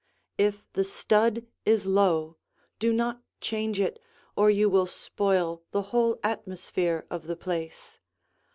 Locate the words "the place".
7.27-7.99